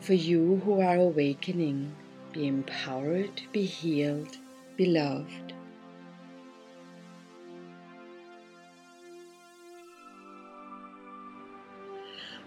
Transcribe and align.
for 0.00 0.14
you 0.14 0.60
who 0.64 0.80
are 0.80 0.96
awakening. 0.96 1.94
Be 2.32 2.46
empowered, 2.46 3.42
be 3.52 3.64
healed, 3.64 4.36
be 4.76 4.86
loved. 4.86 5.52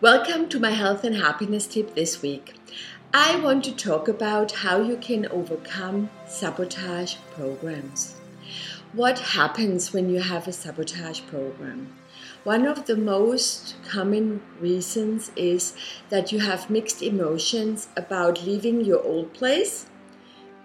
Welcome 0.00 0.48
to 0.48 0.58
my 0.58 0.70
health 0.70 1.04
and 1.04 1.16
happiness 1.16 1.66
tip 1.66 1.94
this 1.94 2.22
week. 2.22 2.54
I 3.12 3.36
want 3.40 3.64
to 3.64 3.72
talk 3.72 4.08
about 4.08 4.52
how 4.52 4.80
you 4.80 4.96
can 4.96 5.26
overcome 5.26 6.08
sabotage 6.26 7.16
programs. 7.34 8.16
What 8.92 9.20
happens 9.20 9.92
when 9.92 10.10
you 10.10 10.18
have 10.18 10.48
a 10.48 10.52
sabotage 10.52 11.20
program? 11.28 11.96
One 12.42 12.66
of 12.66 12.86
the 12.86 12.96
most 12.96 13.76
common 13.88 14.42
reasons 14.58 15.30
is 15.36 15.74
that 16.08 16.32
you 16.32 16.40
have 16.40 16.68
mixed 16.68 17.00
emotions 17.00 17.86
about 17.96 18.44
leaving 18.44 18.84
your 18.84 19.00
old 19.00 19.32
place 19.32 19.86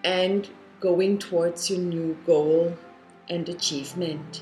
and 0.04 0.50
going 0.80 1.20
towards 1.20 1.70
your 1.70 1.78
new 1.78 2.18
goal 2.26 2.76
and 3.30 3.48
achievement. 3.48 4.42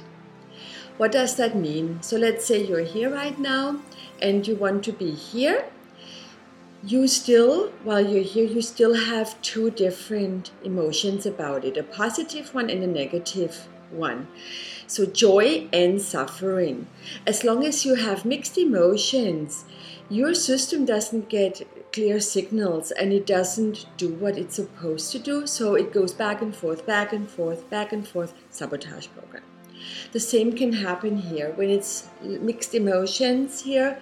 What 0.95 1.11
does 1.11 1.36
that 1.36 1.53
mean? 1.53 2.02
So 2.02 2.16
let's 2.16 2.45
say 2.45 2.63
you're 2.63 2.86
here 2.86 3.09
right 3.09 3.38
now 3.38 3.81
and 4.22 4.47
you 4.47 4.55
want 4.55 4.86
to 4.86 4.94
be 4.94 5.11
here. 5.11 5.66
You 6.86 7.08
still, 7.08 7.70
while 7.84 8.05
you're 8.05 8.23
here, 8.23 8.44
you 8.44 8.62
still 8.62 8.94
have 8.94 9.42
two 9.42 9.72
different 9.72 10.52
emotions 10.66 11.26
about 11.26 11.64
it 11.64 11.78
a 11.78 11.84
positive 11.84 12.54
one 12.54 12.70
and 12.70 12.84
a 12.84 12.88
negative 12.88 13.70
one. 13.90 14.28
So, 14.86 15.06
joy 15.06 15.70
and 15.72 16.02
suffering. 16.02 16.88
As 17.26 17.46
long 17.46 17.66
as 17.66 17.86
you 17.86 17.96
have 17.96 18.26
mixed 18.26 18.58
emotions, 18.58 19.64
your 20.09 20.34
system 20.34 20.84
doesn't 20.84 21.30
get 21.30 21.66
clear 21.94 22.20
signals 22.20 22.92
and 22.92 23.14
it 23.14 23.26
doesn't 23.26 23.86
do 23.95 24.09
what 24.16 24.38
it's 24.38 24.56
supposed 24.56 25.09
to 25.14 25.20
do. 25.20 25.48
So, 25.48 25.75
it 25.75 25.94
goes 25.94 26.14
back 26.14 26.42
and 26.42 26.53
forth, 26.53 26.86
back 26.86 27.14
and 27.14 27.30
forth, 27.30 27.70
back 27.70 27.94
and 27.94 28.06
forth, 28.06 28.34
sabotage 28.50 29.08
program. 29.08 29.44
The 30.11 30.19
same 30.19 30.53
can 30.53 30.73
happen 30.73 31.17
here 31.17 31.52
when 31.55 31.69
it's 31.69 32.07
mixed 32.21 32.75
emotions 32.75 33.61
here, 33.61 33.99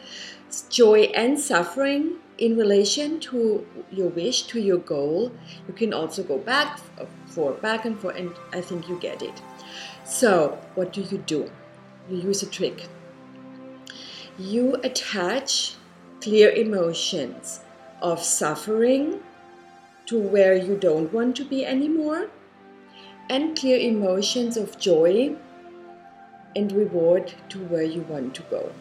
joy 0.70 1.04
and 1.16 1.40
suffering 1.40 2.18
in 2.38 2.58
relation 2.58 3.20
to 3.20 3.66
your 3.92 4.10
wish, 4.10 4.44
to 4.44 4.60
your 4.60 4.80
goal. 4.80 5.32
You 5.68 5.74
can 5.74 5.94
also 5.94 6.24
go 6.24 6.38
back, 6.38 6.80
forth, 7.28 7.62
back 7.62 7.86
and 7.86 8.00
forth, 8.00 8.18
and 8.18 8.32
I 8.52 8.62
think 8.62 8.90
you 8.90 8.98
get 9.00 9.22
it. 9.22 9.42
So, 10.04 10.60
what 10.76 10.92
do 10.92 11.02
you 11.02 11.20
do? 11.20 11.50
You 12.10 12.18
use 12.18 12.44
a 12.44 12.48
trick. 12.48 12.88
You 14.38 14.76
attach 14.84 15.76
clear 16.20 16.50
emotions 16.50 17.62
of 18.02 18.22
suffering 18.22 19.22
to 20.08 20.20
where 20.20 20.56
you 20.56 20.76
don't 20.76 21.14
want 21.14 21.36
to 21.38 21.46
be 21.46 21.66
anymore, 21.66 22.30
and 23.30 23.58
clear 23.58 23.78
emotions 23.78 24.58
of 24.58 24.78
joy 24.78 25.36
and 26.56 26.72
reward 26.72 27.34
to 27.50 27.60
where 27.60 27.84
you 27.84 28.02
want 28.02 28.36
to 28.36 28.42
go. 28.44 28.72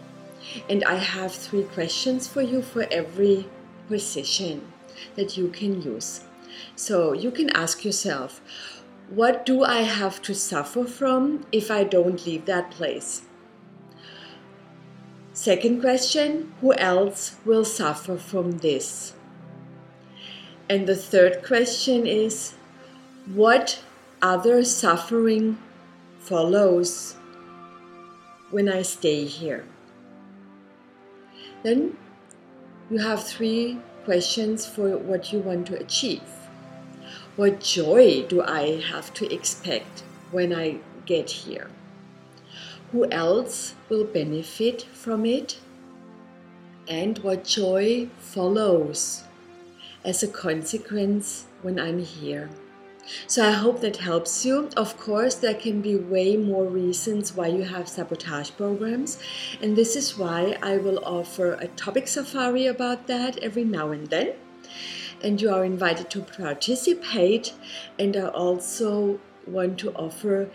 And 0.69 0.85
I 0.85 0.97
have 0.97 1.33
three 1.33 1.65
questions 1.65 2.27
for 2.27 2.43
you 2.43 2.63
for 2.63 2.87
every 2.91 3.47
position 3.89 4.73
that 5.17 5.37
you 5.37 5.49
can 5.49 5.83
use. 5.83 6.23
So 6.77 7.13
you 7.13 7.31
can 7.31 7.51
ask 7.51 7.85
yourself, 7.85 8.41
what 9.09 9.45
do 9.45 9.65
I 9.65 9.83
have 9.83 10.23
to 10.23 10.35
suffer 10.35 10.85
from 10.85 11.47
if 11.53 11.71
I 11.71 11.85
don't 11.85 12.25
leave 12.25 12.47
that 12.47 12.71
place? 12.71 13.23
Second 15.33 15.81
question, 15.81 16.53
who 16.61 16.75
else 16.75 17.37
will 17.45 17.65
suffer 17.65 18.17
from 18.17 18.59
this? 18.59 19.15
And 20.69 20.87
the 20.87 20.97
third 20.97 21.43
question 21.45 22.07
is, 22.07 22.55
what 23.27 23.83
other 24.23 24.65
suffering 24.65 25.59
follows 26.19 27.17
when 28.51 28.69
I 28.69 28.83
stay 28.83 29.25
here? 29.25 29.65
Then 31.63 31.97
you 32.91 32.99
have 32.99 33.23
three 33.23 33.79
questions 34.05 34.67
for 34.67 34.97
what 34.97 35.33
you 35.33 35.41
want 35.41 35.67
to 35.69 35.79
achieve. 35.79 36.23
What 37.37 37.61
joy 37.61 38.27
do 38.29 38.43
I 38.43 38.81
have 38.91 39.15
to 39.15 39.33
expect 39.33 40.03
when 40.31 40.53
I 40.53 40.79
get 41.07 41.31
here? 41.31 41.71
Who 42.93 43.11
else 43.11 43.75
will 43.89 44.05
benefit 44.05 44.83
from 44.83 45.25
it? 45.25 45.59
And 46.89 47.19
what 47.19 47.45
joy 47.45 48.09
follows 48.19 49.23
as 50.05 50.23
a 50.23 50.29
consequence 50.29 51.47
when 51.63 51.79
I'm 51.79 52.01
here? 52.01 52.51
So 53.27 53.47
I 53.47 53.53
hope 53.53 53.81
that 53.81 53.97
helps 53.97 54.45
you. 54.45 54.69
Of 54.77 54.97
course, 54.99 55.35
there 55.35 55.55
can 55.55 55.81
be 55.81 55.97
way 55.97 56.37
more 56.37 56.65
reasons 56.65 57.35
why 57.35 57.49
you 57.49 57.63
have 57.65 57.89
sabotage 57.89 58.51
programs, 58.57 59.19
and 59.61 59.77
this 59.77 59.97
is 59.97 60.17
why 60.19 60.57
I 60.63 60.77
will 60.77 61.05
offer 61.05 61.55
a 61.55 61.69
topic 61.69 62.09
safari 62.09 62.67
about 62.67 63.07
that 63.09 63.39
every 63.39 63.65
now 63.65 63.91
and 63.91 64.07
then. 64.09 64.35
And 65.23 65.41
you 65.41 65.51
are 65.51 65.65
invited 65.65 66.11
to 66.11 66.21
participate, 66.21 67.53
and 67.99 68.17
I 68.17 68.29
also 68.29 69.21
want 69.47 69.79
to 69.81 69.93
offer 69.93 70.51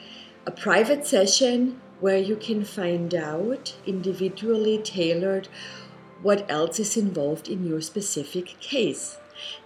a 0.45 0.51
private 0.51 1.05
session 1.05 1.81
where 1.99 2.17
you 2.17 2.35
can 2.35 2.63
find 2.63 3.13
out 3.15 3.75
individually 3.85 4.77
tailored 4.77 5.47
what 6.21 6.49
else 6.49 6.79
is 6.79 6.97
involved 6.97 7.47
in 7.47 7.65
your 7.65 7.81
specific 7.81 8.59
case. 8.59 9.17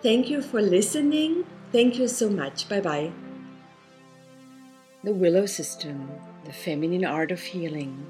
Thank 0.01 0.29
you 0.29 0.41
for 0.41 0.61
listening. 0.61 1.45
Thank 1.71 1.99
you 1.99 2.07
so 2.07 2.29
much. 2.29 2.67
Bye 2.69 2.81
bye. 2.81 3.11
The 5.03 5.13
Willow 5.13 5.45
System, 5.45 6.09
the 6.45 6.53
feminine 6.53 7.05
art 7.05 7.31
of 7.31 7.41
healing. 7.41 8.05